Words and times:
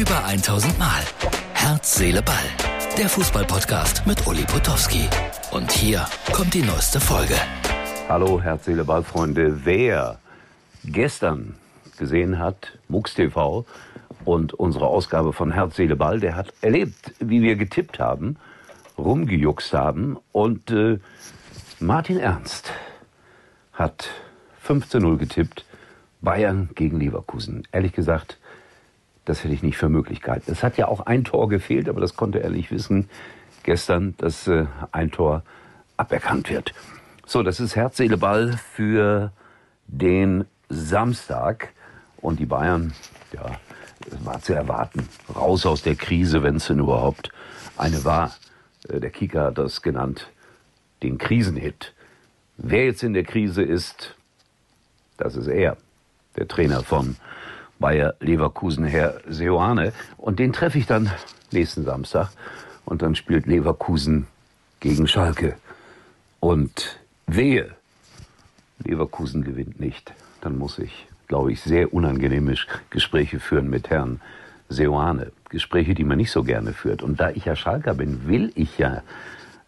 Über 0.00 0.24
1000 0.24 0.78
Mal. 0.78 1.02
Herz, 1.52 1.96
Seele, 1.96 2.22
Ball. 2.22 2.36
Der 2.96 3.06
Fußballpodcast 3.06 4.06
mit 4.06 4.26
Uli 4.26 4.44
Potowski. 4.44 5.06
Und 5.50 5.70
hier 5.70 6.06
kommt 6.32 6.54
die 6.54 6.62
neueste 6.62 6.98
Folge. 6.98 7.34
Hallo, 8.08 8.40
Herz, 8.40 8.64
Seele, 8.64 8.84
Ball, 8.84 9.04
Freunde. 9.04 9.66
Wer 9.66 10.18
gestern 10.86 11.54
gesehen 11.98 12.38
hat, 12.38 12.78
MUX 12.88 13.12
TV 13.12 13.66
und 14.24 14.54
unsere 14.54 14.86
Ausgabe 14.86 15.34
von 15.34 15.52
Herz, 15.52 15.76
Seele, 15.76 15.96
Ball, 15.96 16.18
der 16.18 16.34
hat 16.34 16.54
erlebt, 16.62 17.12
wie 17.18 17.42
wir 17.42 17.56
getippt 17.56 17.98
haben, 17.98 18.38
rumgejuckst 18.96 19.74
haben 19.74 20.16
und 20.32 20.70
äh, 20.70 20.98
Martin 21.78 22.18
Ernst 22.18 22.72
hat 23.74 24.08
15-0 24.66 25.18
getippt. 25.18 25.66
Bayern 26.22 26.70
gegen 26.74 27.00
Leverkusen. 27.00 27.68
Ehrlich 27.72 27.92
gesagt, 27.92 28.38
das 29.30 29.44
hätte 29.44 29.54
ich 29.54 29.62
nicht 29.62 29.76
für 29.76 29.88
möglich 29.88 30.20
gehalten. 30.20 30.50
Es 30.50 30.64
hat 30.64 30.76
ja 30.76 30.88
auch 30.88 31.06
ein 31.06 31.22
Tor 31.22 31.48
gefehlt, 31.48 31.88
aber 31.88 32.00
das 32.00 32.16
konnte 32.16 32.42
er 32.42 32.50
nicht 32.50 32.72
wissen 32.72 33.08
gestern, 33.62 34.14
dass 34.18 34.48
äh, 34.48 34.66
ein 34.90 35.12
Tor 35.12 35.44
aberkannt 35.96 36.50
wird. 36.50 36.74
So, 37.26 37.44
das 37.44 37.60
ist 37.60 37.76
Herz, 37.76 37.96
Seele, 37.96 38.16
Ball 38.16 38.58
für 38.74 39.32
den 39.86 40.46
Samstag. 40.68 41.72
Und 42.16 42.40
die 42.40 42.46
Bayern, 42.46 42.92
ja, 43.32 43.46
das 44.10 44.24
war 44.24 44.42
zu 44.42 44.52
erwarten. 44.52 45.08
Raus 45.34 45.64
aus 45.64 45.82
der 45.82 45.94
Krise, 45.94 46.42
wenn 46.42 46.56
es 46.56 46.66
denn 46.66 46.80
überhaupt 46.80 47.30
eine 47.76 48.04
war. 48.04 48.34
Äh, 48.88 48.98
der 48.98 49.10
Kicker 49.10 49.44
hat 49.44 49.58
das 49.58 49.80
genannt, 49.80 50.28
den 51.04 51.18
Krisenhit. 51.18 51.94
Wer 52.56 52.86
jetzt 52.86 53.04
in 53.04 53.14
der 53.14 53.24
Krise 53.24 53.62
ist, 53.62 54.16
das 55.18 55.36
ist 55.36 55.46
er, 55.46 55.76
der 56.36 56.48
Trainer 56.48 56.82
von 56.82 57.16
Bayer 57.80 58.14
Leverkusen, 58.20 58.84
Herr 58.84 59.20
Seoane. 59.28 59.92
Und 60.16 60.38
den 60.38 60.52
treffe 60.52 60.78
ich 60.78 60.86
dann 60.86 61.10
nächsten 61.50 61.84
Samstag. 61.84 62.30
Und 62.84 63.02
dann 63.02 63.14
spielt 63.14 63.46
Leverkusen 63.46 64.26
gegen 64.78 65.08
Schalke. 65.08 65.56
Und 66.38 67.00
wehe, 67.26 67.70
Leverkusen 68.84 69.42
gewinnt 69.42 69.80
nicht. 69.80 70.12
Dann 70.42 70.58
muss 70.58 70.78
ich, 70.78 71.06
glaube 71.26 71.52
ich, 71.52 71.60
sehr 71.60 71.92
unangenehme 71.92 72.54
Gespräche 72.90 73.40
führen 73.40 73.68
mit 73.68 73.90
Herrn 73.90 74.20
Seoane. 74.68 75.32
Gespräche, 75.48 75.94
die 75.94 76.04
man 76.04 76.18
nicht 76.18 76.30
so 76.30 76.44
gerne 76.44 76.72
führt. 76.72 77.02
Und 77.02 77.18
da 77.18 77.30
ich 77.30 77.46
ja 77.46 77.56
Schalker 77.56 77.94
bin, 77.94 78.28
will 78.28 78.52
ich 78.54 78.78
ja, 78.78 79.02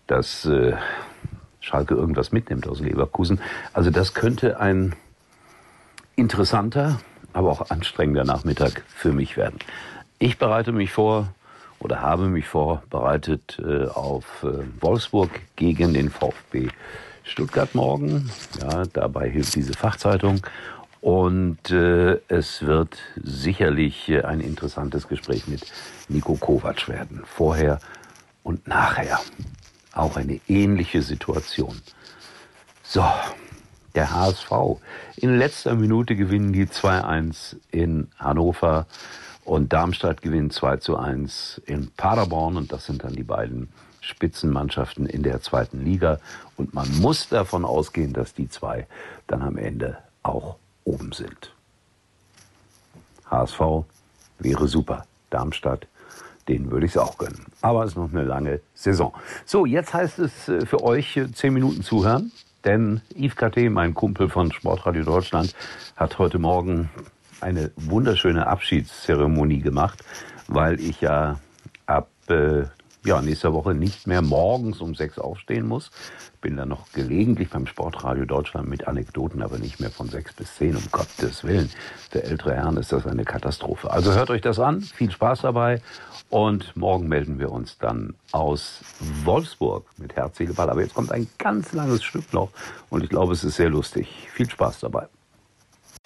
dass 0.06 0.44
äh, 0.44 0.74
Schalke 1.60 1.94
irgendwas 1.94 2.30
mitnimmt 2.32 2.68
aus 2.68 2.80
Leverkusen. 2.80 3.40
Also 3.72 3.90
das 3.90 4.14
könnte 4.14 4.60
ein 4.60 4.94
interessanter, 6.14 7.00
aber 7.32 7.50
auch 7.50 7.70
anstrengender 7.70 8.24
Nachmittag 8.24 8.82
für 8.88 9.12
mich 9.12 9.36
werden. 9.36 9.58
Ich 10.18 10.38
bereite 10.38 10.72
mich 10.72 10.92
vor 10.92 11.28
oder 11.78 12.00
habe 12.00 12.28
mich 12.28 12.46
vorbereitet 12.46 13.60
äh, 13.64 13.86
auf 13.86 14.44
äh, 14.44 14.64
Wolfsburg 14.80 15.30
gegen 15.56 15.94
den 15.94 16.10
VfB 16.10 16.68
Stuttgart 17.24 17.74
morgen. 17.74 18.30
Ja, 18.60 18.84
dabei 18.92 19.28
hilft 19.28 19.54
diese 19.54 19.72
Fachzeitung. 19.72 20.40
Und 21.00 21.70
äh, 21.70 22.20
es 22.28 22.64
wird 22.64 22.96
sicherlich 23.16 24.12
ein 24.24 24.40
interessantes 24.40 25.08
Gespräch 25.08 25.48
mit 25.48 25.64
Nico 26.08 26.36
Kovac 26.36 26.88
werden. 26.88 27.22
Vorher 27.26 27.80
und 28.44 28.68
nachher. 28.68 29.18
Auch 29.92 30.16
eine 30.16 30.40
ähnliche 30.46 31.02
Situation. 31.02 31.80
So, 32.84 33.04
der 33.94 34.14
HSV. 34.14 34.50
In 35.16 35.36
letzter 35.36 35.74
Minute 35.74 36.16
gewinnen 36.16 36.52
die 36.52 36.66
2-1 36.66 37.56
in 37.70 38.08
Hannover 38.18 38.86
und 39.44 39.72
Darmstadt 39.72 40.22
gewinnt 40.22 40.52
2 40.52 40.96
1 40.96 41.62
in 41.66 41.90
Paderborn 41.96 42.56
und 42.56 42.72
das 42.72 42.86
sind 42.86 43.04
dann 43.04 43.14
die 43.14 43.24
beiden 43.24 43.68
Spitzenmannschaften 44.02 45.06
in 45.06 45.22
der 45.22 45.40
zweiten 45.40 45.84
Liga. 45.84 46.18
Und 46.56 46.74
man 46.74 46.88
muss 47.00 47.28
davon 47.28 47.64
ausgehen, 47.64 48.12
dass 48.12 48.34
die 48.34 48.48
zwei 48.48 48.86
dann 49.26 49.42
am 49.42 49.56
Ende 49.56 49.98
auch 50.22 50.56
oben 50.84 51.12
sind. 51.12 51.54
HSV 53.30 53.84
wäre 54.38 54.68
super. 54.68 55.06
Darmstadt, 55.30 55.86
denen 56.48 56.70
würde 56.70 56.84
ich 56.84 56.92
es 56.92 56.98
auch 56.98 57.16
gönnen. 57.16 57.46
Aber 57.62 57.84
es 57.84 57.92
ist 57.92 57.96
noch 57.96 58.10
eine 58.10 58.24
lange 58.24 58.60
Saison. 58.74 59.14
So, 59.46 59.64
jetzt 59.64 59.94
heißt 59.94 60.18
es 60.18 60.48
äh, 60.48 60.66
für 60.66 60.82
euch 60.82 61.16
äh, 61.16 61.32
zehn 61.32 61.54
Minuten 61.54 61.82
zuhören. 61.82 62.32
Denn 62.64 63.00
Yves 63.16 63.36
KT, 63.36 63.70
mein 63.70 63.94
Kumpel 63.94 64.28
von 64.28 64.52
Sportradio 64.52 65.04
Deutschland, 65.04 65.54
hat 65.96 66.18
heute 66.18 66.38
Morgen 66.38 66.90
eine 67.40 67.72
wunderschöne 67.76 68.46
Abschiedszeremonie 68.46 69.60
gemacht, 69.60 70.04
weil 70.46 70.80
ich 70.80 71.00
ja 71.00 71.40
ab 71.86 72.08
äh, 72.28 72.64
ja, 73.04 73.20
nächster 73.20 73.52
Woche 73.52 73.74
nicht 73.74 74.06
mehr 74.06 74.22
morgens 74.22 74.80
um 74.80 74.94
sechs 74.94 75.18
aufstehen 75.18 75.66
muss. 75.66 75.90
Bin 76.40 76.56
dann 76.56 76.68
noch 76.68 76.92
gelegentlich 76.92 77.50
beim 77.50 77.66
Sportradio 77.66 78.24
Deutschland 78.24 78.68
mit 78.68 78.86
Anekdoten, 78.86 79.42
aber 79.42 79.58
nicht 79.58 79.80
mehr 79.80 79.90
von 79.90 80.08
sechs 80.08 80.32
bis 80.32 80.56
zehn, 80.56 80.76
um 80.76 80.84
Gottes 80.90 81.44
Willen. 81.44 81.70
Der 82.14 82.24
ältere 82.24 82.54
Herrn 82.54 82.76
ist 82.76 82.92
das 82.92 83.06
eine 83.06 83.24
Katastrophe. 83.24 83.90
Also 83.90 84.12
hört 84.12 84.30
euch 84.30 84.40
das 84.40 84.58
an, 84.58 84.80
viel 84.80 85.10
Spaß 85.10 85.42
dabei 85.42 85.80
und 86.30 86.76
morgen 86.76 87.08
melden 87.08 87.38
wir 87.38 87.50
uns 87.50 87.78
dann 87.78 88.14
aus 88.30 88.80
Wolfsburg 89.24 89.84
mit 89.98 90.16
Herz, 90.16 90.38
Ball. 90.54 90.70
Aber 90.70 90.80
jetzt 90.80 90.94
kommt 90.94 91.12
ein 91.12 91.28
ganz 91.38 91.72
langes 91.72 92.02
Stück 92.02 92.32
noch 92.32 92.50
und 92.90 93.02
ich 93.02 93.10
glaube, 93.10 93.32
es 93.32 93.44
ist 93.44 93.56
sehr 93.56 93.70
lustig. 93.70 94.08
Viel 94.32 94.48
Spaß 94.48 94.80
dabei. 94.80 95.08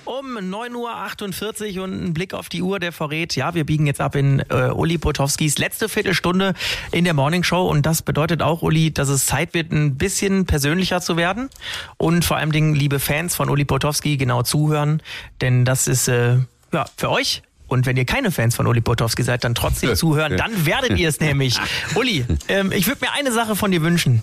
Um 0.06 0.38
9.48 0.38 1.78
Uhr 1.78 1.84
und 1.84 2.04
ein 2.04 2.14
Blick 2.14 2.32
auf 2.32 2.48
die 2.48 2.62
Uhr, 2.62 2.78
der 2.78 2.92
verrät, 2.92 3.34
ja, 3.34 3.54
wir 3.54 3.66
biegen 3.66 3.88
jetzt 3.88 4.00
ab 4.00 4.14
in 4.14 4.38
äh, 4.50 4.70
Uli 4.70 4.98
Potowskis 4.98 5.58
letzte 5.58 5.88
Viertelstunde 5.88 6.54
in 6.92 7.04
der 7.04 7.12
Morning 7.12 7.42
Show. 7.42 7.68
Und 7.68 7.84
das 7.86 8.02
bedeutet 8.02 8.40
auch, 8.40 8.62
Uli, 8.62 8.92
dass 8.92 9.08
es 9.08 9.26
Zeit 9.26 9.52
wird, 9.52 9.72
ein 9.72 9.96
bisschen 9.96 10.46
persönlicher 10.46 11.00
zu 11.00 11.16
werden. 11.16 11.50
Und 11.96 12.24
vor 12.24 12.36
allem 12.36 12.52
Dingen, 12.52 12.76
liebe 12.76 13.00
Fans 13.00 13.34
von 13.34 13.50
Uli 13.50 13.64
Potowski, 13.64 14.16
genau 14.16 14.42
zuhören, 14.42 15.02
denn 15.40 15.64
das 15.64 15.88
ist 15.88 16.06
äh, 16.06 16.36
ja 16.72 16.84
für 16.96 17.10
euch. 17.10 17.42
Und 17.66 17.84
wenn 17.84 17.96
ihr 17.96 18.04
keine 18.04 18.30
Fans 18.30 18.54
von 18.54 18.68
Uli 18.68 18.80
Potowski 18.80 19.24
seid, 19.24 19.42
dann 19.42 19.56
trotzdem 19.56 19.96
zuhören, 19.96 20.36
dann 20.36 20.66
werdet 20.66 20.96
ihr 20.98 21.08
es 21.08 21.18
nämlich. 21.18 21.58
Uli, 21.96 22.24
ähm, 22.46 22.70
ich 22.70 22.86
würde 22.86 23.04
mir 23.04 23.12
eine 23.12 23.32
Sache 23.32 23.56
von 23.56 23.72
dir 23.72 23.82
wünschen 23.82 24.22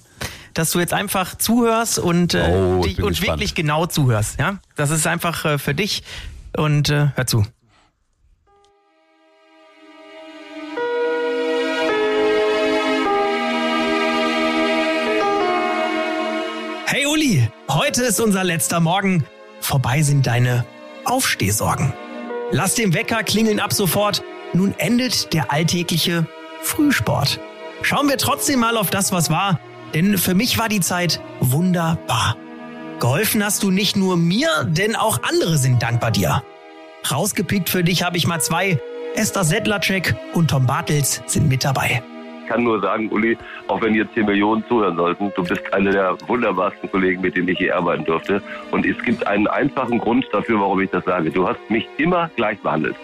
dass 0.53 0.71
du 0.71 0.79
jetzt 0.79 0.93
einfach 0.93 1.37
zuhörst 1.37 1.99
und, 1.99 2.33
äh, 2.33 2.51
oh, 2.53 2.83
dich, 2.83 3.01
und 3.01 3.21
wirklich 3.21 3.55
genau 3.55 3.85
zuhörst. 3.85 4.39
Ja, 4.39 4.59
das 4.75 4.91
ist 4.91 5.07
einfach 5.07 5.45
äh, 5.45 5.57
für 5.57 5.73
dich 5.73 6.03
und 6.55 6.89
äh, 6.89 7.09
hör 7.15 7.27
zu. 7.27 7.45
Hey 16.85 17.07
Uli, 17.07 17.47
heute 17.69 18.03
ist 18.03 18.19
unser 18.19 18.43
letzter 18.43 18.79
Morgen. 18.79 19.25
Vorbei 19.61 20.03
sind 20.03 20.27
deine 20.27 20.65
Aufstehsorgen. 21.05 21.93
Lass 22.51 22.75
den 22.75 22.93
Wecker 22.93 23.23
klingeln 23.23 23.59
ab 23.59 23.73
sofort. 23.73 24.23
Nun 24.53 24.75
endet 24.77 25.33
der 25.33 25.51
alltägliche 25.51 26.27
Frühsport. 26.61 27.39
Schauen 27.81 28.07
wir 28.07 28.17
trotzdem 28.17 28.59
mal 28.59 28.77
auf 28.77 28.91
das, 28.91 29.11
was 29.11 29.31
war 29.31 29.59
denn 29.93 30.17
für 30.17 30.33
mich 30.33 30.57
war 30.57 30.69
die 30.69 30.79
Zeit 30.79 31.21
wunderbar. 31.39 32.35
Geholfen 32.99 33.43
hast 33.43 33.63
du 33.63 33.71
nicht 33.71 33.95
nur 33.95 34.17
mir, 34.17 34.49
denn 34.65 34.95
auch 34.95 35.19
andere 35.23 35.57
sind 35.57 35.81
dankbar 35.81 36.11
dir. 36.11 36.43
Rausgepickt 37.09 37.69
für 37.69 37.83
dich 37.83 38.03
habe 38.03 38.17
ich 38.17 38.27
mal 38.27 38.39
zwei. 38.39 38.79
Esther 39.15 39.43
Sedlacek 39.43 40.15
und 40.33 40.49
Tom 40.49 40.65
Bartels 40.65 41.21
sind 41.25 41.49
mit 41.49 41.63
dabei. 41.63 42.01
Ich 42.43 42.49
kann 42.49 42.63
nur 42.63 42.81
sagen, 42.81 43.09
Uli, 43.09 43.37
auch 43.67 43.81
wenn 43.81 43.95
jetzt 43.95 44.13
hier 44.13 44.25
Millionen 44.25 44.63
zuhören 44.67 44.95
sollten, 44.95 45.31
du 45.35 45.43
bist 45.43 45.61
einer 45.73 45.91
der 45.91 46.17
wunderbarsten 46.27 46.89
Kollegen, 46.91 47.21
mit 47.21 47.35
denen 47.35 47.47
ich 47.47 47.57
hier 47.57 47.75
arbeiten 47.75 48.05
durfte. 48.05 48.41
Und 48.71 48.85
es 48.85 49.01
gibt 49.03 49.25
einen 49.27 49.47
einfachen 49.47 49.99
Grund 49.99 50.25
dafür, 50.31 50.59
warum 50.59 50.81
ich 50.81 50.89
das 50.89 51.05
sage. 51.05 51.31
Du 51.31 51.47
hast 51.47 51.59
mich 51.69 51.87
immer 51.97 52.29
gleich 52.35 52.59
behandelt 52.59 52.95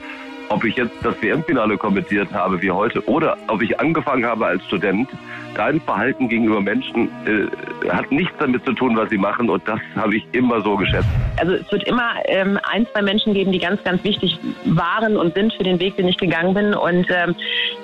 ob 0.50 0.64
ich 0.66 0.76
jetzt 0.76 0.94
das 1.04 1.22
WM-Finale 1.22 1.78
kommentiert 1.78 2.32
habe 2.34 2.62
wie 2.62 2.72
heute 2.72 3.08
oder 3.08 3.38
ob 3.48 3.62
ich 3.62 3.80
angefangen 3.80 4.26
habe 4.26 4.46
als 4.46 4.64
Student, 4.66 5.10
dein 5.56 5.80
Verhalten 5.82 6.30
gegenüber 6.30 6.62
Menschen 6.62 7.10
äh, 7.26 7.90
hat 7.90 8.12
nichts 8.12 8.34
damit 8.40 8.66
zu 8.66 8.74
tun, 8.74 8.96
was 8.98 9.10
sie 9.10 9.18
machen 9.18 9.50
und 9.50 9.68
das 9.68 9.80
habe 9.96 10.16
ich 10.16 10.26
immer 10.32 10.62
so 10.62 10.76
geschätzt. 10.78 11.08
Also 11.38 11.54
es 11.54 11.72
wird 11.72 11.84
immer 11.88 12.12
ähm, 12.26 12.60
ein, 12.64 12.86
zwei 12.92 13.02
Menschen 13.02 13.34
geben, 13.34 13.52
die 13.52 13.60
ganz, 13.60 13.84
ganz 13.84 14.04
wichtig 14.04 14.40
waren 14.66 15.18
und 15.18 15.34
sind 15.34 15.54
für 15.54 15.64
den 15.64 15.80
Weg, 15.80 15.96
den 15.98 16.08
ich 16.08 16.18
gegangen 16.18 16.54
bin 16.54 16.74
und 16.74 17.08
ähm, 17.10 17.36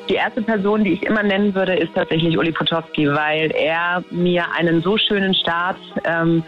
die 0.10 0.16
erste 0.16 0.42
Person, 0.42 0.84
die 0.84 0.94
ich 0.94 1.04
immer 1.04 1.24
nennen 1.24 1.56
würde, 1.56 1.76
ist 1.76 1.94
tatsächlich 1.96 2.38
Uli 2.38 2.52
Potowski, 2.52 3.08
weil 3.10 3.52
er 3.52 4.04
mir 4.12 4.46
einen 4.58 4.82
so 4.82 4.98
schönen 4.98 5.34
Start 5.34 5.78
ähm, 6.04 6.44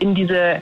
in 0.00 0.14
diese 0.14 0.60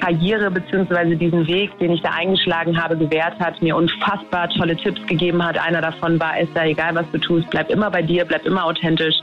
Karriere 0.00 0.50
beziehungsweise 0.50 1.16
diesen 1.16 1.46
Weg, 1.46 1.78
den 1.78 1.92
ich 1.92 2.02
da 2.02 2.10
eingeschlagen 2.10 2.82
habe, 2.82 2.96
gewährt 2.96 3.38
hat, 3.38 3.60
mir 3.62 3.76
unfassbar 3.76 4.48
tolle 4.50 4.76
Tipps 4.76 5.04
gegeben 5.06 5.44
hat. 5.44 5.58
Einer 5.58 5.80
davon 5.80 6.18
war, 6.18 6.34
da 6.54 6.64
egal, 6.64 6.94
was 6.94 7.06
du 7.12 7.18
tust, 7.18 7.48
bleib 7.50 7.70
immer 7.70 7.90
bei 7.90 8.02
dir, 8.02 8.24
bleib 8.24 8.44
immer 8.46 8.64
authentisch. 8.64 9.14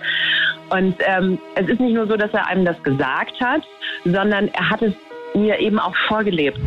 Und 0.70 0.96
ähm, 1.06 1.40
es 1.56 1.68
ist 1.68 1.80
nicht 1.80 1.94
nur 1.94 2.08
so, 2.08 2.16
dass 2.18 2.32
er 2.32 2.48
einem 2.48 2.66
das 2.66 2.82
gesagt 2.84 3.40
hat, 3.42 3.62
sondern 4.06 4.48
er 4.50 4.70
hat 4.70 4.82
es 4.82 4.94
mir 5.34 5.60
eben 5.60 5.80
auch 5.80 5.96
vorgelebt. 6.08 6.60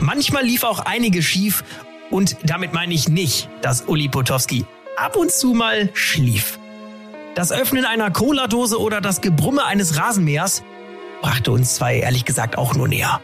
Manchmal 0.00 0.44
lief 0.44 0.64
auch 0.64 0.80
einiges 0.80 1.24
schief 1.24 1.62
Und 2.10 2.36
damit 2.42 2.72
meine 2.72 2.92
ich 2.92 3.08
nicht, 3.08 3.48
dass 3.62 3.82
Uli 3.82 4.08
Potowski 4.08 4.64
ab 4.96 5.16
und 5.16 5.30
zu 5.30 5.54
mal 5.54 5.88
schlief. 5.94 6.58
Das 7.34 7.52
Öffnen 7.52 7.84
einer 7.84 8.10
Cola-Dose 8.10 8.80
oder 8.80 9.00
das 9.00 9.20
Gebrumme 9.20 9.64
eines 9.64 9.98
Rasenmähers 9.98 10.64
brachte 11.22 11.52
uns 11.52 11.76
zwei 11.76 11.96
ehrlich 11.98 12.24
gesagt 12.24 12.58
auch 12.58 12.74
nur 12.74 12.88
näher. 12.88 13.20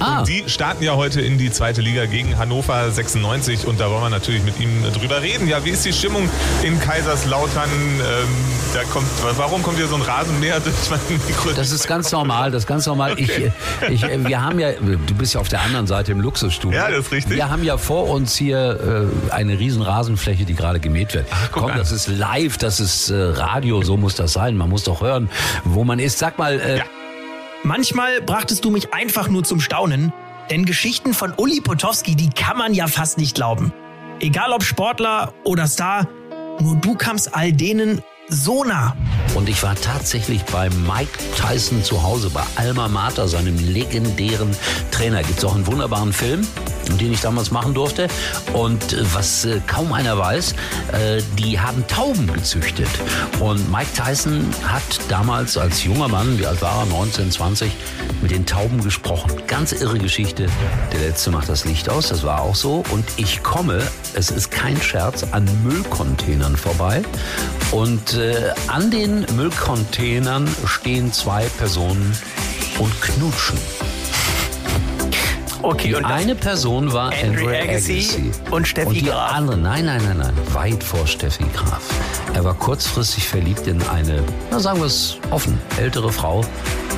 Ah. 0.00 0.20
Und 0.20 0.28
die 0.28 0.44
starten 0.46 0.82
ja 0.84 0.96
heute 0.96 1.20
in 1.20 1.38
die 1.38 1.50
zweite 1.50 1.80
Liga 1.80 2.06
gegen 2.06 2.38
Hannover 2.38 2.90
96 2.90 3.66
und 3.66 3.80
da 3.80 3.90
wollen 3.90 4.02
wir 4.02 4.10
natürlich 4.10 4.42
mit 4.42 4.58
ihm 4.60 4.82
drüber 4.92 5.22
reden. 5.22 5.48
Ja, 5.48 5.64
wie 5.64 5.70
ist 5.70 5.84
die 5.84 5.92
Stimmung 5.92 6.28
in 6.62 6.78
Kaiserslautern? 6.78 7.68
Ähm, 7.70 8.28
da 8.74 8.82
kommt, 8.84 9.06
warum 9.36 9.62
kommt 9.62 9.76
hier 9.76 9.86
so 9.86 9.94
ein 9.96 10.02
Rasenmäher 10.02 10.60
durch 10.60 10.74
mein 10.90 11.00
Mikro? 11.26 11.52
Das 11.52 11.70
ist 11.70 11.86
ganz 11.86 12.10
normal, 12.12 12.50
das 12.50 12.64
ist 12.64 12.66
ganz 12.66 12.86
normal. 12.86 13.12
Okay. 13.12 13.52
Ich, 13.90 14.02
ich, 14.02 14.24
wir 14.26 14.42
haben 14.42 14.58
ja, 14.58 14.72
du 14.72 15.14
bist 15.14 15.34
ja 15.34 15.40
auf 15.40 15.48
der 15.48 15.62
anderen 15.62 15.86
Seite 15.86 16.12
im 16.12 16.20
Luxusstudio. 16.20 16.78
Ja, 16.78 16.90
das 16.90 17.06
ist 17.06 17.12
richtig. 17.12 17.36
Wir 17.36 17.50
haben 17.50 17.62
ja 17.62 17.76
vor 17.76 18.08
uns 18.08 18.34
hier 18.34 19.08
äh, 19.30 19.32
eine 19.32 19.58
riesen 19.58 19.82
Rasenfläche, 19.82 20.44
die 20.44 20.54
gerade 20.54 20.80
gemäht 20.80 21.14
wird. 21.14 21.26
Ach, 21.30 21.50
Komm, 21.52 21.70
an. 21.70 21.78
das 21.78 21.92
ist 21.92 22.08
live, 22.08 22.58
das 22.58 22.80
ist 22.80 23.10
äh, 23.10 23.14
Radio, 23.14 23.82
so 23.82 23.96
muss 23.96 24.14
das 24.14 24.32
sein. 24.32 24.56
Man 24.56 24.70
muss 24.70 24.84
doch 24.84 25.00
hören, 25.00 25.28
wo 25.64 25.84
man 25.84 25.98
ist. 25.98 26.18
Sag 26.18 26.38
mal, 26.38 26.60
äh, 26.60 26.78
ja. 26.78 26.84
Manchmal 27.66 28.20
brachtest 28.20 28.62
du 28.66 28.70
mich 28.70 28.92
einfach 28.92 29.28
nur 29.28 29.42
zum 29.42 29.58
Staunen, 29.58 30.12
denn 30.50 30.66
Geschichten 30.66 31.14
von 31.14 31.32
Uli 31.34 31.62
Potowski, 31.62 32.14
die 32.14 32.28
kann 32.28 32.58
man 32.58 32.74
ja 32.74 32.88
fast 32.88 33.16
nicht 33.16 33.34
glauben. 33.34 33.72
Egal 34.20 34.52
ob 34.52 34.62
Sportler 34.62 35.32
oder 35.44 35.66
Star, 35.66 36.06
nur 36.60 36.76
du 36.76 36.94
kamst 36.94 37.34
all 37.34 37.54
denen 37.54 38.02
so 38.28 38.64
nah. 38.64 38.94
Und 39.34 39.48
ich 39.48 39.62
war 39.62 39.74
tatsächlich 39.76 40.44
bei 40.44 40.68
Mike 40.68 41.18
Tyson 41.38 41.82
zu 41.82 42.02
Hause, 42.02 42.28
bei 42.28 42.42
Alma 42.56 42.86
Mater, 42.86 43.28
seinem 43.28 43.56
legendären 43.56 44.54
Trainer. 44.90 45.22
Gibt 45.22 45.38
es 45.38 45.44
auch 45.46 45.54
einen 45.54 45.66
wunderbaren 45.66 46.12
Film, 46.12 46.46
den 46.98 47.12
ich 47.12 47.20
damals 47.20 47.50
machen 47.50 47.74
durfte. 47.74 48.08
Und 48.52 48.92
äh, 48.92 49.04
was 49.12 49.44
äh, 49.44 49.60
kaum 49.66 49.92
einer 49.92 50.18
weiß, 50.18 50.52
äh, 50.92 51.22
die 51.38 51.58
haben 51.58 51.86
Tauben 51.86 52.32
gezüchtet. 52.32 52.88
Und 53.40 53.70
Mike 53.70 53.90
Tyson 53.94 54.46
hat 54.66 54.82
damals 55.08 55.56
als 55.56 55.84
junger 55.84 56.08
Mann, 56.08 56.38
wie 56.38 56.46
alt 56.46 56.62
war 56.62 56.80
er, 56.80 56.86
19, 56.86 57.30
20, 57.30 57.72
mit 58.22 58.30
den 58.30 58.46
Tauben 58.46 58.82
gesprochen. 58.82 59.32
Ganz 59.46 59.72
irre 59.72 59.98
Geschichte. 59.98 60.46
Der 60.92 61.00
letzte 61.00 61.30
macht 61.30 61.48
das 61.48 61.64
Licht 61.64 61.88
aus, 61.88 62.08
das 62.08 62.22
war 62.22 62.40
auch 62.40 62.54
so. 62.54 62.84
Und 62.90 63.04
ich 63.16 63.42
komme, 63.42 63.82
es 64.14 64.30
ist 64.30 64.50
kein 64.50 64.80
Scherz, 64.80 65.24
an 65.32 65.48
Müllcontainern 65.64 66.56
vorbei. 66.56 67.02
Und 67.70 68.14
äh, 68.14 68.52
an 68.68 68.90
den 68.90 69.26
Müllcontainern 69.36 70.48
stehen 70.66 71.12
zwei 71.12 71.44
Personen 71.58 72.16
und 72.78 73.00
knutschen. 73.00 73.58
Okay, 75.64 75.96
die 75.98 76.04
eine 76.04 76.34
Person 76.34 76.92
war 76.92 77.10
Andrew, 77.22 77.48
Agassi, 77.48 77.92
Agassi 77.94 78.30
und 78.50 78.68
Steffi 78.68 78.88
und 78.88 78.94
die 78.96 79.04
Graf. 79.04 79.32
andere, 79.32 79.56
nein, 79.56 79.86
nein, 79.86 80.02
nein, 80.04 80.18
nein, 80.18 80.34
weit 80.52 80.84
vor 80.84 81.06
Steffi 81.06 81.44
Graf. 81.54 81.80
Er 82.34 82.44
war 82.44 82.52
kurzfristig 82.52 83.26
verliebt 83.26 83.66
in 83.66 83.82
eine, 83.88 84.22
na 84.50 84.60
sagen 84.60 84.80
wir 84.80 84.86
es 84.86 85.16
offen, 85.30 85.58
ältere 85.78 86.12
Frau, 86.12 86.44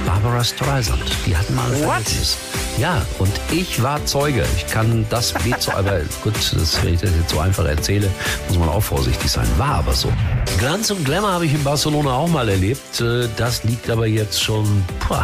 Barbara 0.05 0.43
Streisand. 0.43 1.01
Die 1.25 1.37
hatten 1.37 1.55
mal 1.55 1.71
ein 1.71 1.77
Verhältnis. 1.77 2.39
Ja, 2.79 3.07
und 3.21 3.31
ich 3.53 3.83
war 3.85 4.05
Zeuge. 4.05 4.45
Ich 4.57 4.67
kann 4.67 5.07
das 5.11 5.33
Lied 5.45 5.69
aber 5.73 6.01
gut, 6.25 6.35
das, 6.35 6.85
wenn 6.85 6.95
ich 6.95 7.01
das 7.01 7.11
jetzt 7.11 7.31
so 7.31 7.39
einfach 7.39 7.65
erzähle, 7.67 8.11
muss 8.49 8.59
man 8.59 8.69
auch 8.69 8.83
vorsichtig 8.83 9.31
sein. 9.31 9.47
War 9.59 9.77
aber 9.77 9.93
so. 9.93 10.13
Glanz 10.59 10.91
und 10.91 11.05
Glamour 11.05 11.31
habe 11.31 11.47
ich 11.47 11.55
in 11.55 11.63
Barcelona 11.63 12.15
auch 12.15 12.29
mal 12.29 12.49
erlebt. 12.49 13.01
Äh, 13.01 13.29
das 13.37 13.63
liegt 13.63 13.89
aber 13.89 14.07
jetzt 14.09 14.43
schon, 14.43 14.85
puh, 14.99 15.23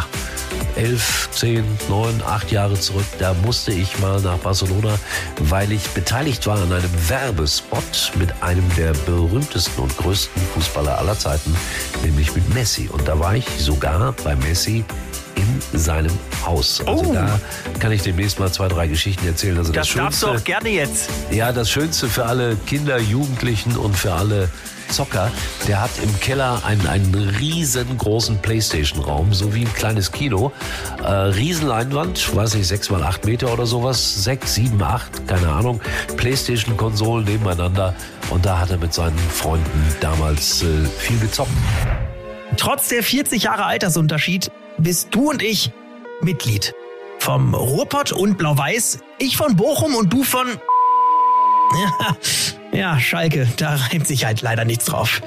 elf, 0.75 1.29
zehn, 1.31 1.63
neun, 1.89 2.21
acht 2.25 2.51
Jahre 2.51 2.79
zurück. 2.79 3.05
Da 3.19 3.33
musste 3.45 3.71
ich 3.71 3.99
mal 3.99 4.21
nach 4.21 4.37
Barcelona, 4.37 4.97
weil 5.39 5.71
ich 5.71 5.87
beteiligt 5.89 6.45
war 6.47 6.57
an 6.61 6.71
einem 6.71 7.09
Werbespot 7.09 8.11
mit 8.15 8.29
einem 8.41 8.63
der 8.75 8.93
berühmtesten 9.05 9.81
und 9.81 9.95
größten 9.97 10.41
Fußballer 10.53 10.97
aller 10.97 11.17
Zeiten, 11.17 11.55
nämlich 12.03 12.33
mit 12.35 12.53
Messi. 12.53 12.89
Und 12.91 13.07
da 13.07 13.19
war 13.19 13.35
ich 13.35 13.47
sogar 13.57 14.13
bei 14.23 14.35
Messi 14.35 14.83
in 15.35 15.79
seinem 15.79 16.11
Haus. 16.45 16.81
Also 16.85 17.09
oh. 17.09 17.13
da 17.13 17.39
kann 17.79 17.91
ich 17.91 18.01
demnächst 18.01 18.39
mal 18.39 18.51
zwei, 18.51 18.67
drei 18.67 18.87
Geschichten 18.87 19.25
erzählen. 19.25 19.57
Also 19.57 19.71
das, 19.71 19.87
das 19.87 19.95
darfst 19.95 20.23
du 20.23 20.27
auch 20.27 20.43
gerne 20.43 20.69
jetzt. 20.69 21.09
Ja, 21.31 21.51
das 21.51 21.69
Schönste 21.69 22.07
für 22.07 22.25
alle 22.25 22.55
Kinder, 22.67 22.99
Jugendlichen 22.99 23.75
und 23.77 23.95
für 23.95 24.13
alle 24.13 24.49
Zocker, 24.93 25.31
der 25.67 25.81
hat 25.81 25.89
im 26.03 26.19
Keller 26.19 26.61
einen, 26.65 26.85
einen 26.87 27.13
riesengroßen 27.39 28.39
Playstation-Raum, 28.41 29.33
so 29.33 29.55
wie 29.55 29.61
ein 29.61 29.73
kleines 29.73 30.11
Kino. 30.11 30.51
Äh, 31.03 31.11
Riesenleinwand, 31.11 32.35
weiß 32.35 32.53
nicht, 32.53 32.67
sechs 32.67 32.91
mal 32.91 33.01
acht 33.03 33.25
Meter 33.25 33.51
oder 33.51 33.65
sowas, 33.65 34.23
sechs, 34.23 34.53
sieben, 34.53 34.81
acht, 34.83 35.27
keine 35.27 35.49
Ahnung. 35.49 35.81
Playstation-Konsolen 36.15 37.25
nebeneinander 37.25 37.95
und 38.29 38.45
da 38.45 38.59
hat 38.59 38.69
er 38.69 38.77
mit 38.77 38.93
seinen 38.93 39.17
Freunden 39.17 39.95
damals 39.99 40.61
äh, 40.61 40.85
viel 40.99 41.17
gezockt. 41.19 41.49
Trotz 42.57 42.89
der 42.89 43.01
40 43.01 43.43
Jahre 43.43 43.65
Altersunterschied 43.65 44.51
bist 44.77 45.07
du 45.11 45.31
und 45.31 45.41
ich 45.41 45.71
Mitglied. 46.21 46.73
Vom 47.17 47.55
Ruhrpott 47.55 48.11
und 48.11 48.37
Blau-Weiß, 48.37 48.99
ich 49.17 49.37
von 49.37 49.55
Bochum 49.55 49.95
und 49.95 50.13
du 50.13 50.23
von... 50.23 50.47
Ja, 52.73 52.99
Schalke, 52.99 53.47
da 53.57 53.75
reimt 53.75 54.07
sich 54.07 54.25
halt 54.25 54.41
leider 54.41 54.65
nichts 54.65 54.85
drauf. 54.85 55.21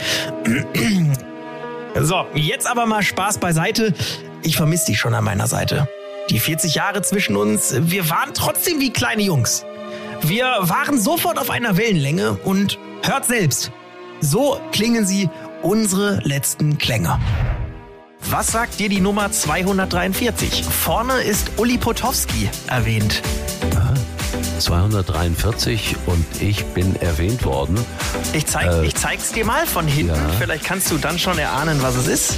So, 1.98 2.26
jetzt 2.34 2.66
aber 2.66 2.87
mal 2.87 3.02
Spaß 3.02 3.38
beiseite. 3.38 3.94
Ich 4.43 4.56
vermisse 4.56 4.87
dich 4.87 4.98
schon 4.98 5.14
an 5.14 5.25
meiner 5.25 5.46
Seite. 5.46 5.88
Die 6.28 6.40
40 6.40 6.75
Jahre 6.75 7.02
zwischen 7.02 7.37
uns, 7.37 7.75
wir 7.78 8.10
waren 8.10 8.34
trotzdem 8.34 8.81
wie 8.81 8.93
kleine 8.93 9.22
Jungs. 9.22 9.64
Wir 10.22 10.46
waren 10.60 11.00
sofort 11.00 11.38
auf 11.38 11.50
einer 11.50 11.76
Wellenlänge 11.76 12.32
und 12.44 12.78
hört 13.02 13.26
selbst. 13.26 13.70
So 14.20 14.60
klingen 14.72 15.06
sie 15.06 15.31
unsere 15.62 16.20
letzten 16.25 16.78
Klänge. 16.78 17.20
Was 18.28 18.49
sagt 18.49 18.81
dir 18.81 18.88
die 18.88 19.00
Nummer 19.00 19.31
243? 19.31 20.64
Vorne 20.64 21.22
ist 21.22 21.52
Uli 21.58 21.78
Potowski 21.78 22.50
erwähnt. 22.66 23.22
243 24.58 25.97
und 26.06 26.25
ich 26.41 26.64
bin 26.67 26.97
erwähnt 26.97 27.44
worden. 27.44 27.79
Ich, 28.32 28.47
zeig, 28.47 28.67
äh, 28.67 28.87
ich 28.87 28.94
zeig's 28.94 29.32
dir 29.32 29.44
mal 29.44 29.67
von 29.67 29.87
hinten. 29.87 30.14
Ja. 30.14 30.29
Vielleicht 30.38 30.64
kannst 30.64 30.91
du 30.91 30.99
dann 30.99 31.19
schon 31.19 31.38
erahnen, 31.38 31.79
was 31.82 31.97
es 31.97 32.06
ist. 32.08 32.37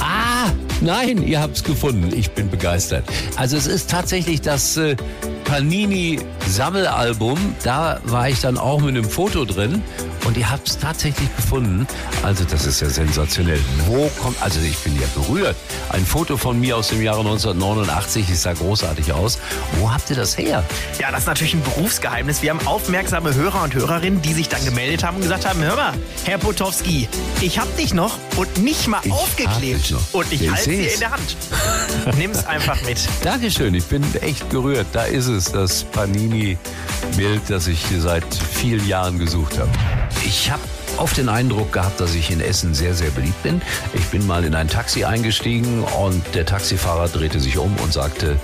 Ah, 0.00 0.50
nein, 0.80 1.22
ihr 1.26 1.40
habt's 1.40 1.64
gefunden. 1.64 2.10
Ich 2.14 2.30
bin 2.32 2.50
begeistert. 2.50 3.04
Also 3.36 3.56
es 3.56 3.66
ist 3.66 3.90
tatsächlich 3.90 4.40
das 4.40 4.76
äh, 4.76 4.96
Panini 5.44 6.18
Sammelalbum. 6.48 7.38
Da 7.62 8.00
war 8.04 8.28
ich 8.28 8.40
dann 8.40 8.58
auch 8.58 8.80
mit 8.80 8.90
einem 8.90 9.08
Foto 9.08 9.44
drin 9.44 9.82
und 10.24 10.36
ihr 10.36 10.50
habt 10.50 10.68
es 10.68 10.78
tatsächlich 10.78 11.34
gefunden. 11.36 11.86
Also 12.22 12.44
das 12.44 12.66
ist 12.66 12.80
ja 12.80 12.88
sensationell. 12.88 13.60
Wo 13.86 14.10
kommt, 14.20 14.40
also 14.42 14.60
ich 14.60 14.78
bin 14.78 14.98
ja 15.00 15.06
berührt. 15.14 15.56
Ein 15.90 16.04
Foto 16.04 16.36
von 16.36 16.58
mir 16.58 16.76
aus 16.76 16.88
dem 16.88 17.02
Jahre 17.02 17.20
1989, 17.20 18.30
ich 18.30 18.40
sah 18.40 18.52
großartig 18.52 19.12
aus. 19.12 19.38
Wo 19.78 19.92
habt 19.92 20.10
ihr 20.10 20.16
das 20.16 20.36
her? 20.36 20.64
Ja, 20.98 21.10
das 21.10 21.20
ist 21.20 21.26
natürlich 21.26 21.54
ein 21.54 21.62
Berufsgeheimnis. 21.62 22.42
Wir 22.42 22.50
haben 22.50 22.66
aufmerksame 22.66 23.34
Hörer 23.34 23.62
und 23.62 23.74
Hörerinnen, 23.74 24.22
die 24.22 24.32
sich 24.32 24.48
dann 24.48 24.64
gemeldet 24.64 25.04
haben 25.04 25.16
und 25.16 25.22
gesagt 25.22 25.46
haben, 25.46 25.62
hör 25.62 25.76
mal, 25.76 25.92
Herr 26.24 26.38
Potowski, 26.38 27.08
ich 27.40 27.58
hab 27.58 27.76
dich 27.76 27.94
noch 27.94 28.18
und 28.36 28.62
nicht 28.62 28.88
mal 28.88 29.00
ich 29.04 29.12
aufgeklebt. 29.12 29.94
Und 30.12 30.32
ich 30.32 30.50
halte 30.50 30.64
sie 30.64 30.86
in 30.86 31.00
der 31.00 31.10
Hand. 31.10 31.36
Nimm's 32.18 32.44
einfach 32.46 32.80
mit. 32.82 32.98
Dankeschön, 33.22 33.74
ich 33.74 33.84
bin 33.84 34.02
echt 34.20 34.48
gerührt. 34.50 34.86
Da 34.92 35.04
ist 35.04 35.26
es, 35.26 35.52
das 35.52 35.84
Panini-Bild, 35.84 37.42
das 37.48 37.66
ich 37.66 37.84
seit 37.98 38.24
vielen 38.34 38.86
Jahren 38.86 39.18
gesucht 39.18 39.58
habe. 39.58 39.70
Ich 40.26 40.50
habe 40.50 40.62
oft 40.96 41.16
den 41.18 41.28
Eindruck 41.28 41.72
gehabt, 41.72 42.00
dass 42.00 42.14
ich 42.14 42.30
in 42.30 42.40
Essen 42.40 42.74
sehr, 42.74 42.94
sehr 42.94 43.10
beliebt 43.10 43.42
bin. 43.42 43.60
Ich 43.92 44.06
bin 44.06 44.26
mal 44.26 44.44
in 44.44 44.54
ein 44.54 44.68
Taxi 44.68 45.04
eingestiegen 45.04 45.84
und 45.84 46.22
der 46.34 46.46
Taxifahrer 46.46 47.08
drehte 47.08 47.40
sich 47.40 47.58
um 47.58 47.76
und 47.76 47.92
sagte, 47.92 48.38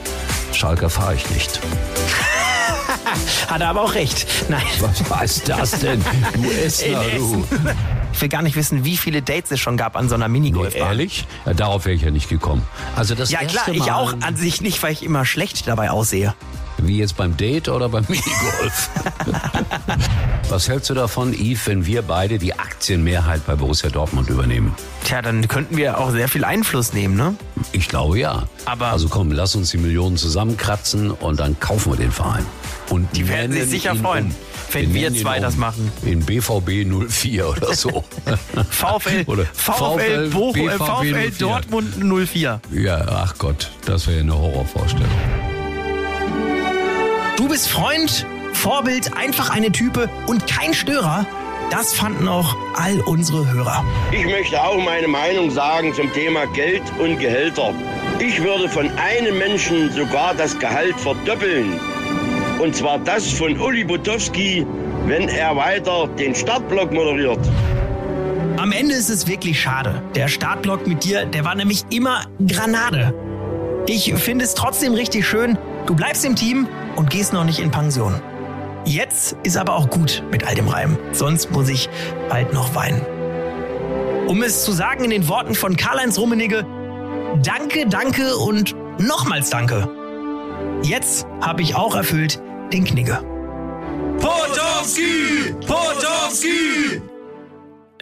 Schalker 0.53 0.91
fahre 0.91 1.15
ich 1.15 1.31
nicht. 1.31 1.61
Hat 3.49 3.61
er 3.61 3.69
aber 3.69 3.83
auch 3.83 3.95
recht. 3.95 4.27
Nein. 4.49 4.63
Was 4.81 5.03
heißt 5.11 5.49
das 5.49 5.71
denn? 5.81 6.05
Du 6.35 6.51
Essener, 6.51 7.03
du. 7.17 7.45
Ich 8.13 8.21
will 8.21 8.29
gar 8.29 8.43
nicht 8.43 8.57
wissen, 8.57 8.85
wie 8.85 8.97
viele 8.97 9.23
Dates 9.23 9.51
es 9.53 9.61
schon 9.61 9.77
gab 9.77 9.97
an 9.97 10.09
so 10.09 10.15
einer 10.15 10.29
Minigolfbahn. 10.29 10.83
Nee, 10.83 10.89
ehrlich? 10.89 11.27
Ja, 11.47 11.55
darauf 11.55 11.87
wäre 11.87 11.95
ich 11.95 12.03
ja 12.03 12.11
nicht 12.11 12.29
gekommen. 12.29 12.63
Also 12.95 13.15
das 13.15 13.31
ja 13.31 13.41
klar, 13.45 13.69
Mal 13.69 13.77
ich 13.77 13.91
auch 13.91 14.15
an 14.21 14.37
sich 14.37 14.61
nicht, 14.61 14.83
weil 14.83 14.93
ich 14.93 15.03
immer 15.03 15.25
schlecht 15.25 15.67
dabei 15.67 15.91
aussehe. 15.91 16.35
Wie 16.87 16.99
jetzt 16.99 17.17
beim 17.17 17.37
Date 17.37 17.69
oder 17.69 17.89
beim 17.89 18.05
Minigolf? 18.09 18.91
Was 20.49 20.69
hältst 20.69 20.91
du 20.91 20.95
davon, 20.95 21.33
Yves, 21.33 21.67
wenn 21.67 21.87
wir 21.87 22.03
beide 22.03 22.39
die 22.39 22.55
Aktienmehrheit 22.59 23.47
bei 23.47 23.55
Borussia 23.55 23.91
Dortmund 23.91 24.29
übernehmen? 24.29 24.75
Tja, 25.05 25.23
dann 25.23 25.47
könnten 25.49 25.77
wir 25.77 25.99
auch 25.99 26.11
sehr 26.11 26.29
viel 26.29 26.45
Einfluss 26.45 26.93
nehmen, 26.93 27.17
ne? 27.17 27.35
Ich 27.73 27.89
glaube 27.89 28.19
ja. 28.19 28.45
Aber 28.65 28.89
also 28.89 29.09
komm, 29.09 29.33
lass 29.33 29.55
uns 29.55 29.71
die 29.71 29.79
Millionen 29.79 30.17
zusammenkratzen 30.17 31.11
und 31.11 31.41
dann 31.41 31.59
kaufen 31.61 31.93
wir 31.93 31.97
den 31.97 32.13
Verein. 32.13 32.45
Und 32.89 33.17
die 33.17 33.29
werden 33.29 33.53
sich 33.53 33.71
sicher 33.71 33.95
freuen. 33.95 34.27
Um. 34.27 34.35
Wenn 34.73 34.95
wir, 34.95 35.13
wir 35.13 35.21
zwei 35.21 35.37
um 35.37 35.43
das 35.43 35.57
machen. 35.57 35.91
In 36.05 36.25
BVB 36.25 36.87
04 37.09 37.49
oder 37.49 37.75
so. 37.75 38.05
VfL, 38.71 39.25
oder 39.27 39.45
VfL, 39.47 40.31
Bochum, 40.31 40.67
BVB 40.67 40.79
VfL 40.79 41.31
Dortmund 41.39 42.29
04. 42.29 42.61
Ja, 42.73 43.05
ach 43.09 43.35
Gott, 43.39 43.71
das 43.85 44.07
wäre 44.07 44.21
eine 44.21 44.35
Horrorvorstellung. 44.35 45.11
Du 47.41 47.49
bist 47.49 47.71
Freund 47.71 48.27
Vorbild, 48.53 49.17
einfach 49.17 49.49
eine 49.49 49.73
Type 49.73 50.11
und 50.27 50.47
kein 50.47 50.75
Störer. 50.75 51.25
Das 51.71 51.95
fanden 51.95 52.29
auch 52.29 52.55
all 52.75 53.01
unsere 53.01 53.51
Hörer. 53.51 53.83
Ich 54.13 54.27
möchte 54.27 54.63
auch 54.63 54.77
meine 54.77 55.09
Meinung 55.09 55.51
sagen 55.51 55.95
zum 55.95 56.13
Thema 56.13 56.45
Geld 56.49 56.83
und 56.99 57.19
Gehälter. 57.19 57.73
Ich 58.19 58.45
würde 58.45 58.69
von 58.69 58.91
einem 58.91 59.39
Menschen 59.39 59.91
sogar 59.91 60.35
das 60.35 60.59
Gehalt 60.59 61.01
verdoppeln. 61.01 61.81
Und 62.59 62.77
zwar 62.77 62.99
das 62.99 63.33
von 63.33 63.59
Uli 63.59 63.85
Butowski, 63.85 64.67
wenn 65.07 65.31
er 65.31 65.57
weiter 65.57 66.09
den 66.19 66.35
Startblock 66.35 66.93
moderiert. 66.93 67.41
Am 68.59 68.71
Ende 68.71 68.95
ist 68.95 69.09
es 69.09 69.27
wirklich 69.27 69.59
schade. 69.59 70.03
Der 70.15 70.29
Startblock 70.29 70.87
mit 70.87 71.05
dir, 71.05 71.25
der 71.25 71.47
war 71.47 71.55
nämlich 71.55 71.87
immer 71.89 72.27
Granate. 72.47 73.15
Ich 73.87 74.13
finde 74.17 74.45
es 74.45 74.53
trotzdem 74.53 74.93
richtig 74.93 75.27
schön, 75.27 75.57
du 75.87 75.95
bleibst 75.95 76.27
im 76.27 76.37
Team 76.37 76.69
und 77.01 77.09
gehst 77.09 77.33
noch 77.33 77.45
nicht 77.45 77.61
in 77.61 77.71
Pension. 77.71 78.21
Jetzt 78.85 79.35
ist 79.43 79.57
aber 79.57 79.75
auch 79.75 79.89
gut 79.89 80.23
mit 80.31 80.47
all 80.47 80.55
dem 80.55 80.69
Reim, 80.69 80.99
sonst 81.13 81.51
muss 81.51 81.71
ich 81.71 81.89
bald 82.29 82.53
noch 82.53 82.75
weinen. 82.75 83.01
Um 84.27 84.43
es 84.43 84.65
zu 84.65 84.73
sagen 84.73 85.05
in 85.05 85.11
den 85.11 85.27
Worten 85.27 85.55
von 85.55 85.79
Karl-Heinz 85.79 86.19
Rummenigge, 86.19 86.67
danke, 87.43 87.87
danke 87.89 88.37
und 88.37 88.77
nochmals 88.99 89.49
danke. 89.49 89.89
Jetzt 90.83 91.27
habe 91.41 91.63
ich 91.63 91.75
auch 91.75 91.97
erfüllt 91.97 92.39
den 92.71 92.85
Knigge. 92.85 93.25
Potowski! 94.21 95.55
Potowski! 95.67 97.01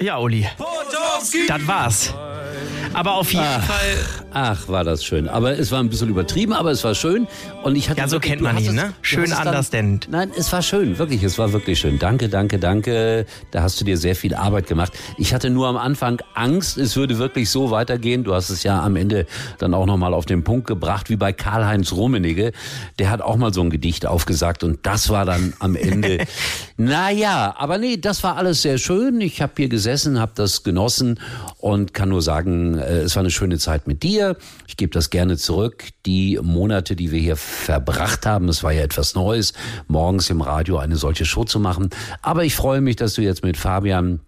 Ja, 0.00 0.18
Uli. 0.18 0.44
Potowski! 0.56 1.46
Das 1.46 1.64
war's. 1.68 2.14
Aber 2.94 3.14
auf 3.14 3.32
jeden 3.32 3.44
Ach. 3.46 3.62
Fall. 3.62 3.96
Ach, 4.30 4.68
war 4.68 4.84
das 4.84 5.04
schön. 5.04 5.26
Aber 5.26 5.58
es 5.58 5.72
war 5.72 5.80
ein 5.80 5.88
bisschen 5.88 6.10
übertrieben, 6.10 6.52
aber 6.52 6.70
es 6.70 6.84
war 6.84 6.94
schön. 6.94 7.26
Und 7.62 7.76
ich 7.76 7.88
hatte 7.88 8.00
Ja, 8.00 8.08
so 8.08 8.16
wirklich- 8.16 8.32
kennt 8.32 8.42
man 8.42 8.58
ihn, 8.58 8.74
ne? 8.74 8.92
Schön 9.00 9.30
dann- 9.30 9.46
understand. 9.46 10.06
Nein, 10.10 10.30
es 10.36 10.52
war 10.52 10.60
schön, 10.60 10.98
wirklich. 10.98 11.22
Es 11.22 11.38
war 11.38 11.52
wirklich 11.54 11.78
schön. 11.78 11.98
Danke, 11.98 12.28
danke, 12.28 12.58
danke. 12.58 13.24
Da 13.52 13.62
hast 13.62 13.80
du 13.80 13.84
dir 13.86 13.96
sehr 13.96 14.14
viel 14.14 14.34
Arbeit 14.34 14.66
gemacht. 14.66 14.92
Ich 15.16 15.32
hatte 15.32 15.48
nur 15.48 15.66
am 15.66 15.78
Anfang 15.78 16.20
Angst, 16.34 16.76
es 16.76 16.94
würde 16.96 17.16
wirklich 17.18 17.48
so 17.48 17.70
weitergehen. 17.70 18.22
Du 18.22 18.34
hast 18.34 18.50
es 18.50 18.64
ja 18.64 18.82
am 18.82 18.96
Ende 18.96 19.26
dann 19.58 19.72
auch 19.72 19.86
nochmal 19.86 20.12
auf 20.12 20.26
den 20.26 20.44
Punkt 20.44 20.66
gebracht, 20.66 21.08
wie 21.08 21.16
bei 21.16 21.32
Karl-Heinz 21.32 21.92
Rummenigge. 21.92 22.52
Der 22.98 23.10
hat 23.10 23.22
auch 23.22 23.36
mal 23.36 23.54
so 23.54 23.62
ein 23.62 23.70
Gedicht 23.70 24.04
aufgesagt 24.04 24.62
und 24.62 24.80
das 24.84 25.08
war 25.08 25.24
dann 25.24 25.54
am 25.58 25.74
Ende. 25.74 26.18
naja, 26.76 27.54
aber 27.58 27.78
nee, 27.78 27.96
das 27.96 28.22
war 28.22 28.36
alles 28.36 28.60
sehr 28.62 28.76
schön. 28.78 29.20
Ich 29.22 29.40
habe 29.40 29.52
hier 29.56 29.68
gesessen, 29.70 30.20
habe 30.20 30.32
das 30.34 30.62
genossen 30.64 31.18
und 31.58 31.94
kann 31.94 32.10
nur 32.10 32.20
sagen, 32.22 32.76
äh, 32.78 32.98
es 33.00 33.16
war 33.16 33.20
eine 33.22 33.30
schöne 33.30 33.58
Zeit 33.58 33.86
mit 33.86 34.02
dir. 34.02 34.17
Ich 34.66 34.76
gebe 34.76 34.92
das 34.92 35.10
gerne 35.10 35.36
zurück. 35.36 35.84
Die 36.06 36.38
Monate, 36.42 36.96
die 36.96 37.10
wir 37.10 37.20
hier 37.20 37.36
verbracht 37.36 38.26
haben, 38.26 38.48
es 38.48 38.62
war 38.62 38.72
ja 38.72 38.82
etwas 38.82 39.14
Neues, 39.14 39.52
morgens 39.86 40.30
im 40.30 40.40
Radio 40.40 40.78
eine 40.78 40.96
solche 40.96 41.24
Show 41.24 41.44
zu 41.44 41.60
machen. 41.60 41.90
Aber 42.22 42.44
ich 42.44 42.54
freue 42.54 42.80
mich, 42.80 42.96
dass 42.96 43.14
du 43.14 43.22
jetzt 43.22 43.44
mit 43.44 43.56
Fabian 43.56 44.20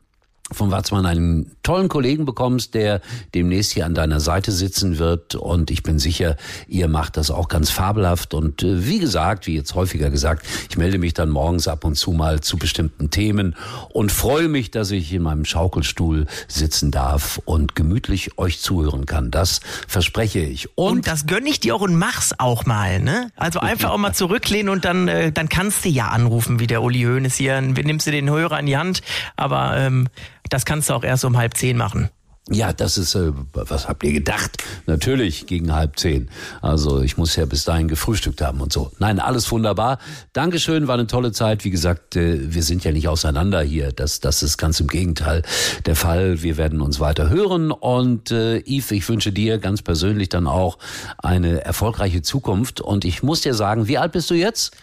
von 0.53 0.71
Watzmann 0.71 1.07
einen 1.07 1.57
tollen 1.63 1.89
Kollegen 1.89 2.25
bekommst, 2.25 2.75
der 2.75 3.01
demnächst 3.35 3.73
hier 3.73 3.87
an 3.87 3.95
deiner 3.95 4.21
Seite 4.21 4.53
sitzen 4.53 4.99
wird. 4.99 5.35
Und 5.35 5.71
ich 5.71 5.83
bin 5.83 5.99
sicher, 5.99 6.37
ihr 6.69 6.89
macht 6.89 7.17
das 7.17 7.31
auch 7.31 7.49
ganz 7.49 7.71
fabelhaft. 7.71 8.35
Und 8.35 8.63
äh, 8.63 8.87
wie 8.87 8.99
gesagt, 8.99 9.47
wie 9.47 9.57
jetzt 9.57 9.75
häufiger 9.75 10.11
gesagt, 10.11 10.47
ich 10.69 10.77
melde 10.77 10.99
mich 10.99 11.15
dann 11.15 11.31
morgens 11.31 11.69
ab 11.69 11.85
und 11.85 11.97
zu 11.97 12.13
mal 12.13 12.41
zu 12.41 12.57
bestimmten 12.59 13.11
Themen 13.11 13.57
und 13.93 14.13
freue 14.13 14.49
mich, 14.49 14.71
dass 14.71 14.91
ich 14.91 15.13
in 15.13 15.23
meinem 15.23 15.45
Schaukelstuhl 15.45 16.27
sitzen 16.49 16.91
darf 16.91 17.41
und 17.45 17.75
gemütlich 17.75 18.39
euch 18.39 18.61
zuhören 18.61 19.07
kann. 19.07 19.31
Das 19.31 19.61
verspreche 19.89 20.41
ich. 20.41 20.77
Und 20.77 20.91
Und, 20.91 21.07
das 21.07 21.27
gönn 21.27 21.47
ich 21.47 21.61
dir 21.61 21.77
auch 21.77 21.81
und 21.83 21.95
mach's 21.95 22.35
auch 22.39 22.67
mal, 22.67 23.01
ne? 23.01 23.31
Also 23.37 23.61
einfach 23.61 23.91
auch 23.91 23.99
mal 23.99 24.13
zurücklehnen 24.13 24.69
und 24.69 24.85
dann, 24.85 25.09
äh, 25.09 25.33
dann 25.33 25.49
kannst 25.49 25.85
du 25.85 25.89
ja 25.89 26.09
anrufen, 26.09 26.59
wie 26.61 26.67
der 26.67 26.83
Uli 26.83 27.03
Hoeneß 27.03 27.37
hier. 27.37 27.61
Nimmst 27.61 28.07
du 28.07 28.11
den 28.11 28.29
Hörer 28.29 28.59
in 28.61 28.67
die 28.67 28.77
Hand, 28.77 29.03
aber 29.37 29.77
ähm, 29.77 30.09
das 30.51 30.65
kannst 30.65 30.91
du 30.91 30.95
auch 30.95 31.05
erst 31.05 31.25
um 31.25 31.37
halb 31.39 31.57
zehn 31.57 31.77
machen. 31.77 32.11
Ja, 32.53 32.73
das 32.73 32.99
ist, 32.99 33.15
äh, 33.15 33.31
was 33.53 33.87
habt 33.87 34.03
ihr 34.03 34.13
gedacht? 34.13 34.57
Natürlich 34.87 35.47
gegen 35.47 35.73
halb 35.73 35.97
zehn. 36.01 36.29
Also 36.63 37.01
ich 37.01 37.17
muss 37.17 37.37
ja 37.37 37.45
bis 37.45 37.65
dahin 37.65 37.87
gefrühstückt 37.87 38.41
haben 38.43 38.61
und 38.61 38.73
so. 38.73 38.91
Nein, 38.99 39.21
alles 39.21 39.49
wunderbar. 39.53 39.99
Dankeschön, 40.33 40.89
war 40.89 40.95
eine 40.95 41.07
tolle 41.07 41.31
Zeit. 41.31 41.65
Wie 41.65 41.71
gesagt, 41.71 42.17
äh, 42.17 42.53
wir 42.53 42.65
sind 42.65 42.83
ja 42.83 42.91
nicht 42.91 43.07
auseinander 43.07 43.63
hier. 43.63 43.93
Das, 43.93 44.19
das 44.19 44.43
ist 44.43 44.59
ganz 44.59 44.81
im 44.81 44.89
Gegenteil 44.89 45.43
der 45.87 45.95
Fall. 45.95 46.43
Wir 46.43 46.57
werden 46.57 46.81
uns 46.81 46.99
weiter 46.99 47.29
hören. 47.31 47.71
Und 47.71 48.33
äh, 48.33 48.59
Yves, 48.67 48.91
ich 48.91 49.09
wünsche 49.09 49.31
dir 49.31 49.59
ganz 49.59 49.83
persönlich 49.83 50.29
dann 50.29 50.49
auch 50.49 50.79
eine 51.19 51.65
erfolgreiche 51.65 52.23
Zukunft. 52.23 52.81
Und 52.81 53.05
ich 53.05 53.23
muss 53.23 53.43
dir 53.43 53.55
sagen, 53.55 53.87
wie 53.87 53.99
alt 53.99 54.11
bist 54.11 54.29
du 54.29 54.35
jetzt? 54.35 54.77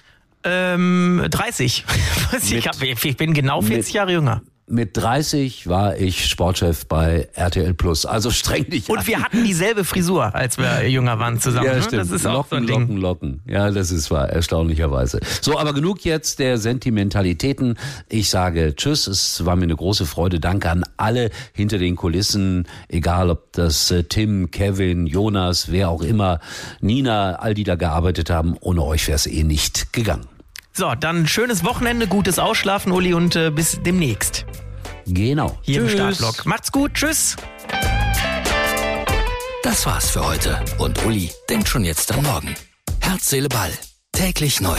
Ähm, 0.45 1.25
30. 1.29 1.83
ich, 2.49 2.67
hab, 2.67 2.81
ich 2.81 3.17
bin 3.17 3.33
genau 3.33 3.61
40 3.61 3.77
mit- 3.87 3.93
Jahre 3.93 4.11
jünger. 4.13 4.41
Mit 4.69 4.97
30 4.97 5.67
war 5.67 5.95
ich 5.95 6.25
Sportchef 6.25 6.87
bei 6.87 7.29
RTL 7.35 7.73
Plus. 7.73 8.05
Also 8.05 8.31
streng 8.31 8.69
dich 8.69 8.89
an. 8.89 8.97
Und 8.97 9.07
wir 9.07 9.23
hatten 9.23 9.45
dieselbe 9.45 9.85
Frisur, 9.85 10.35
als 10.35 10.57
wir 10.57 10.89
jünger 10.89 11.19
waren 11.19 11.39
zusammen. 11.39 11.67
Ja, 11.67 11.75
ne? 11.75 11.81
stimmt. 11.81 12.01
Das 12.01 12.11
ist 12.11 12.25
auch 12.25 12.33
Locken, 12.33 12.49
so 12.49 12.55
ein 12.57 12.67
Ding. 12.67 12.79
Locken, 12.79 12.97
Locken. 12.97 13.41
Ja, 13.47 13.71
das 13.71 13.91
ist 13.91 14.11
wahr, 14.11 14.27
erstaunlicherweise. 14.29 15.21
So, 15.39 15.57
aber 15.57 15.71
genug 15.71 16.03
jetzt 16.03 16.39
der 16.39 16.57
Sentimentalitäten. 16.57 17.77
Ich 18.09 18.29
sage 18.29 18.75
Tschüss, 18.75 19.07
es 19.07 19.45
war 19.45 19.55
mir 19.55 19.63
eine 19.63 19.75
große 19.77 20.05
Freude. 20.05 20.41
Danke 20.41 20.69
an 20.69 20.83
alle 20.97 21.29
hinter 21.53 21.77
den 21.77 21.95
Kulissen, 21.95 22.67
egal 22.89 23.29
ob 23.29 23.53
das 23.53 23.89
äh, 23.91 24.03
Tim, 24.03 24.51
Kevin, 24.51 25.07
Jonas, 25.07 25.71
wer 25.71 25.89
auch 25.89 26.01
immer, 26.01 26.41
Nina, 26.81 27.35
all 27.35 27.53
die 27.53 27.63
da 27.63 27.75
gearbeitet 27.75 28.29
haben. 28.29 28.57
Ohne 28.59 28.83
euch 28.83 29.07
wäre 29.07 29.15
es 29.15 29.27
eh 29.27 29.43
nicht 29.43 29.93
gegangen. 29.93 30.27
So, 30.77 30.93
dann 30.93 31.25
schönes 31.25 31.63
Wochenende, 31.63 32.05
gutes 32.05 32.37
Ausschlafen, 32.37 32.91
Uli, 32.91 33.15
und 33.15 33.35
äh, 33.35 33.49
bis 33.49 33.79
demnächst. 33.81 34.45
Genau. 35.07 35.57
Hier 35.63 35.81
im 35.81 35.87
Tschüss. 35.87 36.17
Startblock. 36.17 36.45
Macht's 36.45 36.71
gut, 36.71 36.93
tschüss. 36.93 37.35
Das 39.63 39.87
war's 39.87 40.11
für 40.11 40.23
heute. 40.23 40.63
Und 40.77 41.03
Uli 41.03 41.31
denkt 41.49 41.67
schon 41.67 41.83
jetzt 41.83 42.11
an 42.11 42.21
morgen. 42.21 42.55
Herz, 42.99 43.27
Seele, 43.27 43.49
Ball. 43.49 43.71
Täglich 44.11 44.61
neu. 44.61 44.77